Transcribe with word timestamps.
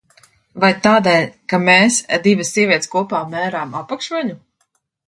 Vai 0.63 0.69
tādēļ, 0.87 1.27
ka 1.53 1.59
mēs, 1.67 1.99
divas 2.25 2.53
sievietes, 2.57 2.93
kopā 2.97 3.25
mērām 3.37 3.79
apakšveļu? 3.83 4.39